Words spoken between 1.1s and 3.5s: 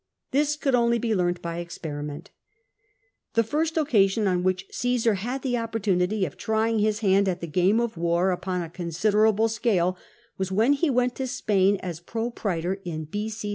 learnt by making the experiment. The